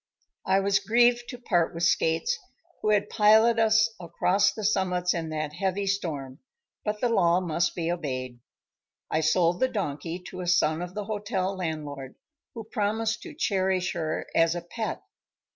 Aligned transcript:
_"]I 0.51 0.59
was 0.61 0.79
grieved 0.79 1.25
to 1.29 1.37
part 1.37 1.75
with 1.75 1.83
Skates, 1.83 2.35
who 2.81 2.89
had 2.89 3.07
piloted 3.07 3.59
us 3.59 3.93
across 3.99 4.51
the 4.51 4.63
summits 4.63 5.13
in 5.13 5.29
that 5.29 5.53
heavy 5.53 5.85
storm, 5.85 6.39
but 6.83 7.01
the 7.01 7.07
law 7.09 7.39
must 7.39 7.75
be 7.75 7.91
obeyed. 7.91 8.39
I 9.11 9.21
sold 9.21 9.59
the 9.59 9.67
donkey 9.67 10.17
to 10.29 10.41
a 10.41 10.47
son 10.47 10.81
of 10.81 10.95
the 10.95 11.05
hotel 11.05 11.55
landlord, 11.55 12.15
who 12.55 12.63
promised 12.63 13.21
to 13.21 13.35
cherish 13.35 13.93
her 13.93 14.25
as 14.33 14.55
a 14.55 14.61
pet. 14.63 15.03